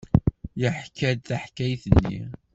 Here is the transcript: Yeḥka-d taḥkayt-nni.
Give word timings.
Yeḥka-d 0.61 1.19
taḥkayt-nni. 1.27 2.21